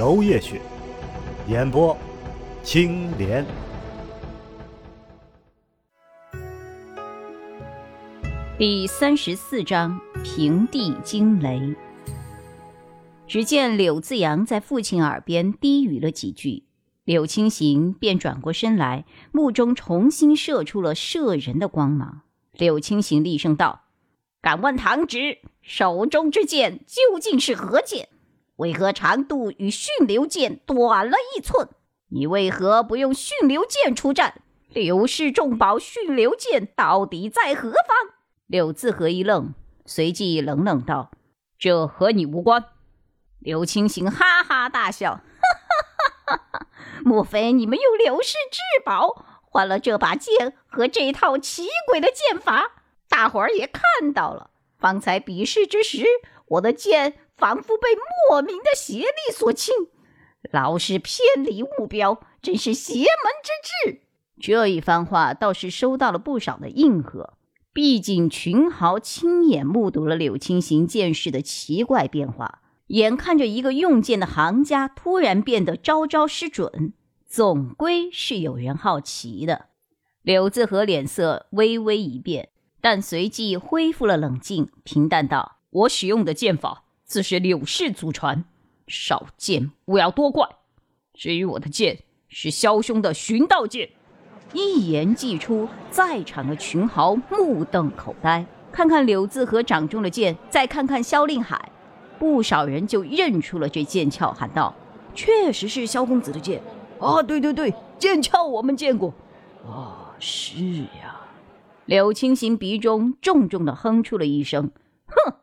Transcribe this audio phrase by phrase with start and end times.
[0.00, 0.58] 娄烨雪，
[1.46, 1.94] 演播
[2.62, 3.44] 青莲。
[8.56, 11.76] 第三十四章平地惊雷。
[13.28, 16.64] 只见柳自阳在父亲耳边低语了几句。
[17.04, 22.22] 柳青行便转过身来，目中重新射出了射人的光芒。
[22.56, 23.82] 柳青行厉声道
[24.40, 28.08] ：“敢问堂侄，手中之剑究竟是何剑？
[28.60, 31.68] 为何长度与驯流剑短了一寸？
[32.08, 34.42] 你为何不用驯流剑出战？
[34.68, 37.96] 刘氏重宝驯流剑到底在何方？”
[38.46, 39.54] 柳自和一愣，
[39.86, 41.10] 随即冷冷道
[41.58, 42.66] ：“这和你无关。”
[43.40, 45.12] 柳青行哈哈大笑。
[45.12, 46.66] 哈哈哈哈哈
[47.02, 52.72] 莫非你们用刘氏至宝换了这把剑和这套奇诡的剑法？
[53.08, 56.04] 大伙儿也看到了，方才比试之时，
[56.50, 57.88] 我的剑仿佛被
[58.28, 59.74] 莫名的邪力所侵，
[60.50, 63.06] 老是偏离目标，真是邪门
[63.42, 64.00] 之至。
[64.40, 67.34] 这一番话倒是收到了不少的应和，
[67.72, 72.62] 毕竟群豪亲眼目睹了柳青行剑势的奇怪变化。
[72.88, 76.94] 眼看着一个用剑的行家突然变得招招失准，
[77.28, 79.66] 总归是有人好奇的。
[80.22, 82.48] 柳自和脸色微微一变，
[82.80, 88.44] 但随即恢复了冷静，平淡道：“我使用的剑法自是柳氏祖传，
[88.86, 90.48] 少见勿要多怪。
[91.14, 93.90] 至于我的剑，是萧兄的寻道剑。”
[94.52, 101.70] 一言既出，在场的群豪目瞪口呆，看看柳自和掌中的剑，再看看萧令海。
[102.18, 104.74] 不少人就认出了这剑鞘，喊道
[105.14, 106.60] ：“确实是萧公子的剑
[106.98, 107.22] 啊！
[107.22, 109.14] 对对对，剑鞘我们见过。
[109.64, 110.56] 啊，是
[111.00, 111.20] 呀。”
[111.86, 114.72] 柳青行鼻中重重的哼出了一声
[115.06, 115.34] ：“哼，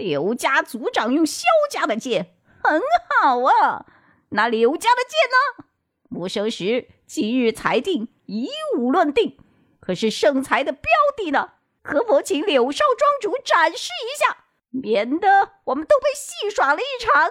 [0.00, 2.80] 刘家族长用萧家的剑，很
[3.20, 3.84] 好啊。
[4.30, 5.66] 那刘家的剑呢？
[6.08, 9.36] 木生石今日裁定以武论定，
[9.78, 10.82] 可是胜才的标
[11.16, 11.50] 的呢？
[11.82, 14.38] 可否请柳少庄主展示一下？”
[14.72, 15.26] 免得
[15.64, 17.30] 我们都被戏耍了一场。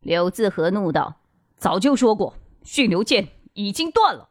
[0.00, 1.22] 柳自和怒道
[1.58, 4.28] ：“早就说过，驯牛剑已经断了。”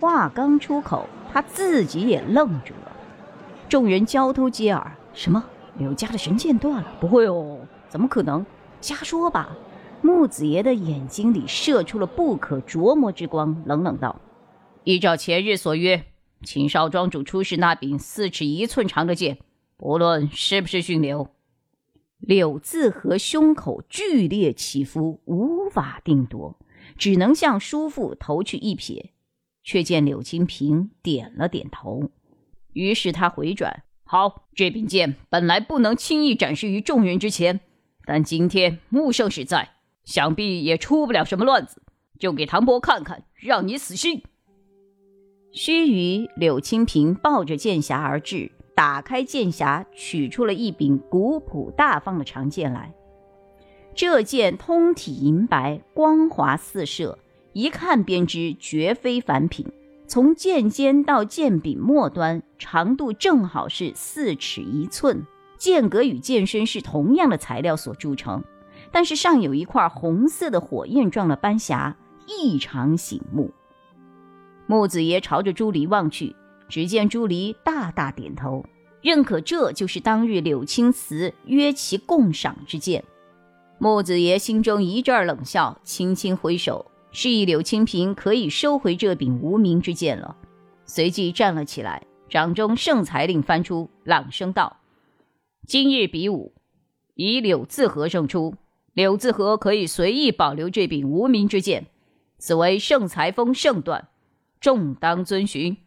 [0.00, 2.96] 话刚出口，他自己也愣住了。
[3.68, 5.44] 众人交头接耳：“什么？
[5.78, 6.96] 柳家的神剑断了？
[7.00, 8.44] 不会哦，怎么可能？
[8.80, 9.56] 瞎说吧！”
[10.02, 14.20] 木子爷的眼睛里射出了不可琢磨之光，冷冷道
[14.84, 16.04] ：“依照前日所约，
[16.42, 19.38] 请少庄主出示那柄四尺一寸长的剑，
[19.76, 21.28] 不论是不是驯流。”
[22.20, 26.58] 柳自和胸口剧烈起伏，无法定夺，
[26.96, 29.10] 只能向叔父投去一瞥，
[29.64, 32.10] 却见柳金平点了点头。
[32.72, 37.58] 于是他回转：“好，这柄剑本来不能轻易展示于众人之前，
[38.04, 39.70] 但今天穆圣使在，
[40.04, 41.82] 想必也出不了什么乱子，
[42.16, 44.22] 就给唐伯看看，让你死心。”
[45.50, 48.52] 须臾，柳青平抱着剑匣而至。
[48.76, 52.92] 打开剑匣，取出了一柄古朴大方的长剑来。
[53.94, 57.18] 这剑通体银白，光滑四射，
[57.54, 59.66] 一看便知绝非凡品。
[60.06, 65.26] 从剑尖到剑柄末端，长度正好是四尺一寸，
[65.58, 68.42] 剑格与剑身是同样的材料所铸成，
[68.90, 71.96] 但是上有一块红色的火焰状的斑霞，
[72.26, 73.50] 异常醒目。
[74.66, 76.34] 木子爷朝着朱离望去。
[76.68, 78.64] 只见朱离大大点头，
[79.00, 83.04] 认可这就是当日柳青瓷约其共赏之剑。
[83.78, 86.84] 木子爷心中一阵冷笑，轻轻挥手，
[87.18, 90.36] 示意柳青平可以收回这柄无名之剑了。
[90.84, 94.80] 随即站了起来，掌中圣裁令翻出，朗声道
[95.66, 96.52] ：“今日比武，
[97.14, 98.54] 以柳自和胜出，
[98.92, 101.86] 柳自和可以随意保留这柄无名之剑，
[102.36, 104.08] 此为圣裁封圣断，
[104.60, 105.78] 众当遵循。”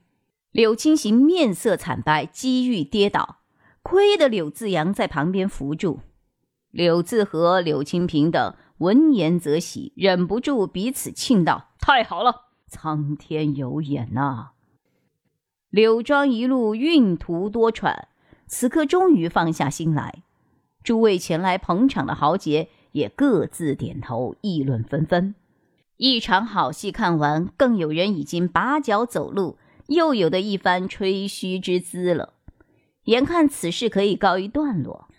[0.52, 3.38] 柳青行面色惨白，几欲跌倒，
[3.84, 6.00] 亏得柳自阳在旁边扶住。
[6.72, 14.52] 柳自和、柳青平等闻言则喜，忍不住彼此庆道：“太好了，苍天有眼呐！”
[15.70, 18.06] 柳庄一路运途多舛，
[18.48, 20.24] 此刻终于放下心来。
[20.81, 25.36] 诸位前来捧场的豪杰也各自点头，议论纷纷。
[25.98, 32.34] 一场好戏看完，更有人已经拔脚走路，又有的一番吹嘘之姿了。
[33.04, 35.10] 眼看此事可以告一段落，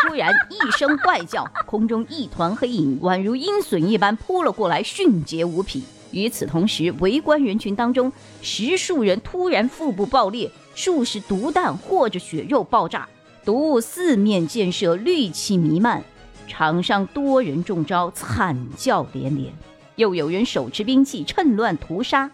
[0.00, 5.82] 突然一声怪叫，空中一团黑影宛如鹰隼一般扑了过来，迅捷无匹。
[6.10, 13.08] 与此同时，围观人群当中，十数人突然腹部爆裂，数十毒弹或者血肉爆炸，
[13.44, 16.02] 毒雾四面溅射，氯气弥漫。
[16.46, 19.52] 场上多人中招，惨叫连连。
[19.96, 22.30] 又有人手持兵器，趁乱屠杀。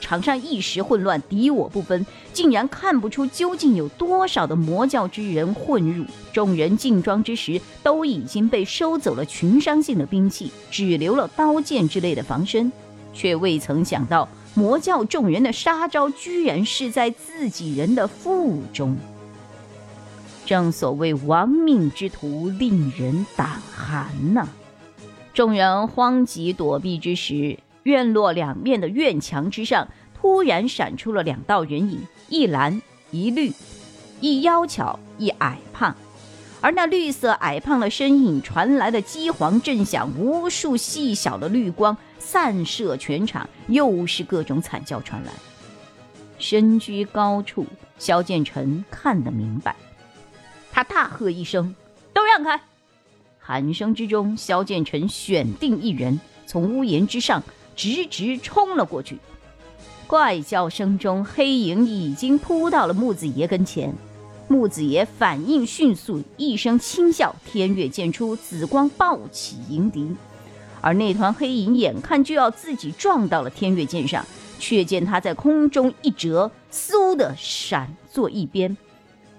[0.00, 6.04] 场上一时混乱，敌我不分，竟然看不出究竟有多少的魔教之人混入。
[6.32, 12.70] 众人进庄之时，都已经被收走了群伤性的兵器，只留了刀剑之类的防身。
[13.12, 18.96] 却未曾想到，魔教众人的杀招居然是在自己人的腹中。
[20.44, 24.46] 正所谓亡命之徒，令人胆寒呐！
[25.32, 33.52] 众人慌急躲避之时，院落两面的院墙之上突然闪出了两道人影，一蓝一绿，
[34.20, 35.94] 一妖巧一矮胖。
[36.60, 45.30] 而那绿色矮胖的身影传来的机簧震响，无数细小的绿光散射全场，又是各种惨叫传来。
[46.40, 47.64] 身居高处，
[47.98, 49.76] 萧剑尘看得明白，
[50.72, 51.72] 他大喝一声
[52.12, 52.60] ：“都让开！”
[53.38, 57.40] 喊声之中，萧剑尘选定一人，从屋檐之上
[57.76, 59.18] 直直冲了过去。
[60.08, 63.94] 怪叫声中，黑影已经扑到了木子爷跟前。
[64.48, 70.14] 木子爷反应迅速，一声轻笑，天月剑出，紫光暴起迎敌。
[70.80, 74.24] 而那团黑影眼看就要自己撞到了天月剑上，
[74.60, 78.76] 却见他在空中一折，嗖的闪作一边。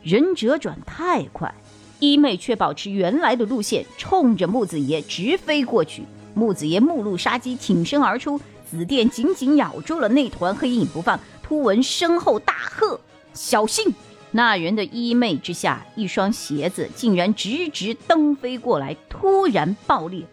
[0.04, 1.56] 人折转太快，
[2.00, 6.04] 一妹却保持原来的路线，冲着木子爷直飞过去。
[6.38, 8.40] 木子爷目露杀机，挺身而出，
[8.70, 11.20] 紫电紧紧咬住了那团黑影不放。
[11.42, 13.00] 突闻身后大喝
[13.34, 13.92] ：“小心！”
[14.32, 20.26] 那人的衣袂之下，一双鞋子竟然直直蹬飞过来，突然爆裂，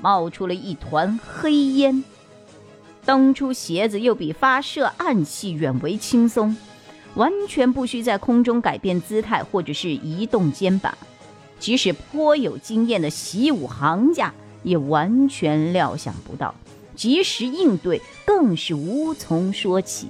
[0.00, 2.04] 冒出了一团黑烟。
[3.04, 6.56] 蹬出鞋子又比发射暗器远为轻松，
[7.14, 10.96] 完全不需在空中改变姿态或者是移动肩膀。
[11.58, 14.32] 即使颇有经验的习武行家，
[14.62, 16.54] 也完全料想不到，
[16.94, 20.08] 及时应对更是无从说起。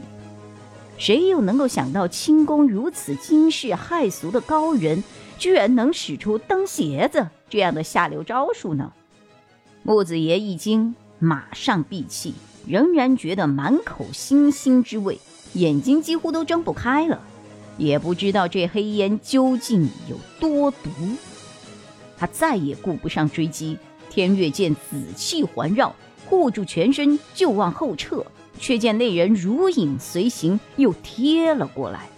[0.97, 5.05] 谁又能够想到，轻功如此惊世骇俗的高人，
[5.39, 8.93] 居然能使出蹬鞋子这样的下流招数呢？
[9.85, 12.35] 木子爷一惊，马上闭气，
[12.67, 15.21] 仍然觉得满口腥腥之味，
[15.53, 17.21] 眼睛几乎都睁不开了，
[17.77, 20.91] 也不知道这黑烟究竟有多毒。
[22.17, 23.79] 他再也顾不上追击，
[24.19, 25.95] 天月剑紫气环绕，
[26.27, 28.27] 护住全身，就往后撤。
[28.59, 32.09] 却见那人如影随形，又贴了过来。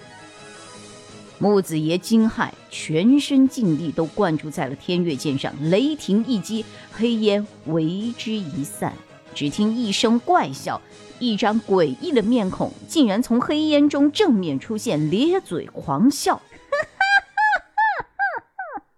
[1.39, 8.95] 木子爷惊骇，全身劲力都灌注在了天月剑上，雷霆一击，黑烟为之一散。
[9.35, 10.81] 只听一声怪笑，
[11.19, 16.41] 一张诡异的面孔竟然从黑烟中正面出现，咧嘴狂笑，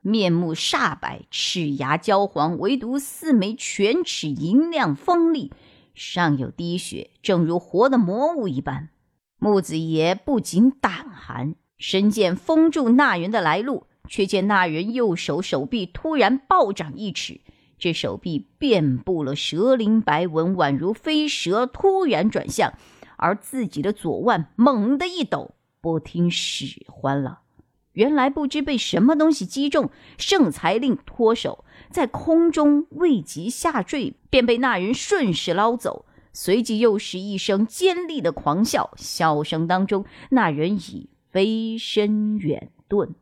[0.02, 5.52] 面目煞白，齿牙焦黄，唯独四枚犬齿银亮锋利。
[5.94, 8.88] 上有滴血，正如活的魔物一般。
[9.38, 17.41] 木子爷不仅胆寒，身剑封住那人的来路，却见那人右手手臂突然暴涨一尺，
[17.79, 22.72] 这手臂遍布了蛇鳞白纹，宛如飞蛇突然转向，
[23.17, 27.43] 而自己的左腕猛地一抖，不听使唤了。
[27.93, 31.65] 原来不知被什么东西击中，圣才令脱手。
[31.91, 36.06] 在空中未及下坠，便被那人顺势捞走。
[36.32, 43.11] 随即又是一声尖利的狂笑，笑声当中，那人已飞身远遁。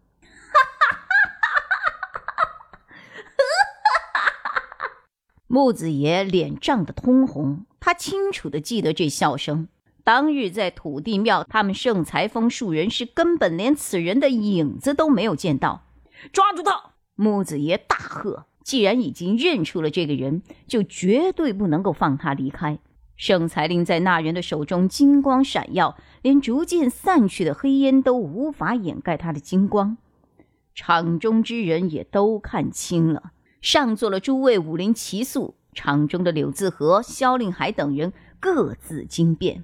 [5.49, 9.67] 木子爷脸涨得通红，他清楚的记得这笑声。
[10.11, 15.85] 当日在土地庙，他们圣裁峰数人是根本连此人的影子都没有见到。
[16.33, 16.95] 抓住他！
[17.15, 18.47] 木子爷大喝。
[18.65, 22.81] 既然已经认出了这个人，就绝对不能够放他离开。
[23.15, 29.97] 圣裁令在那人的手中金光闪耀，连逐渐散去的黑烟都无法掩盖他的金光。
[30.75, 33.31] 场中之人也都看清了，
[33.63, 35.55] 上座了诸位武林奇宿。
[35.73, 39.63] 场中的柳自和、萧令海等人各自惊变，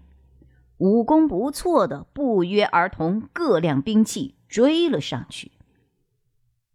[0.79, 5.53] 武功不错的不约而同，各亮兵器追了上去。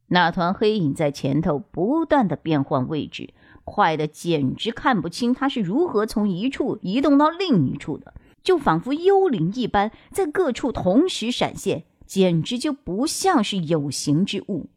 [0.08, 14.70] 那团黑影在前头不断的变换位置，快的简直看不清它是如何从一处移动到另一处的，就仿佛幽灵一般，在各处同时闪现，简直就不像是有形之物。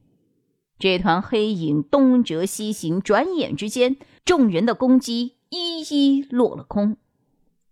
[0.79, 6.97] 这团黑影东折西行，转眼之间，众人的攻击一一落了空。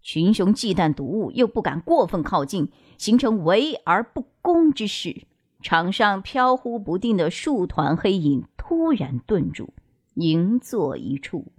[0.03, 5.23] 群雄忌惮毒物，又不敢过分靠近，形成围而不攻之势。
[5.63, 9.73] 场上飘忽不定的数团黑影突然顿住，
[10.15, 11.53] 凝坐一处。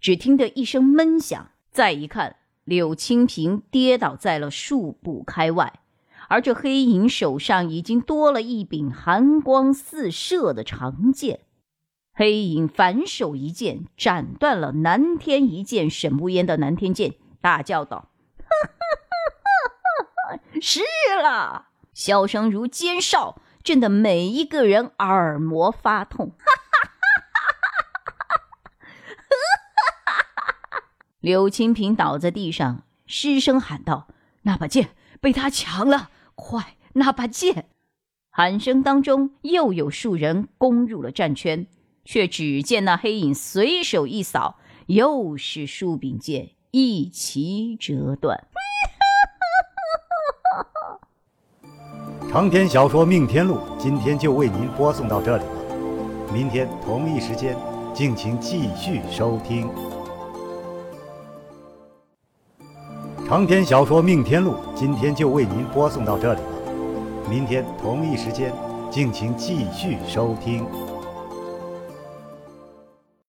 [0.00, 5.80] 只听得一声闷响，再一看，柳清平跌倒在了数步开外，
[6.28, 11.45] 而这黑影手上已经多了一柄寒光四射的长剑。
[12.18, 18.08] 黑影反手一剑斩断了南天一剑沈无烟的南天剑，大叫道
[20.62, 20.80] ：“是
[21.22, 26.32] 了！”笑声如尖哨，震得每一个人耳膜发痛。
[31.20, 34.08] 柳清平倒在地上，失声喊道
[34.44, 34.88] ：“那把剑
[35.20, 36.08] 被他抢了！
[36.34, 37.68] 快，那把剑！”
[38.32, 41.66] 喊声当中，又有数人攻入了战圈，
[42.06, 48.46] 却只见那黑影随手一扫，又是数柄剑一齐折断。
[52.32, 55.50] 长篇小说《命天录》今天就为您播送到这里了，
[56.32, 57.56] 明天同一时间，
[57.94, 59.68] 敬请继续收听。
[63.26, 68.52] 长篇小说《命天录》今天就为您播送到这里了，明天同一时间，
[68.90, 70.64] 敬请继续收听。